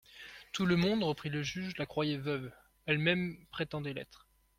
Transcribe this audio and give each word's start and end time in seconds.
Tout 0.51 0.65
le 0.65 0.77
monde, 0.77 1.03
reprit 1.03 1.29
le 1.29 1.43
juge, 1.43 1.77
la 1.77 1.85
croyait 1.85 2.17
veuve; 2.17 2.51
elle-même 2.87 3.37
prétendait 3.51 3.93
l'être. 3.93 4.25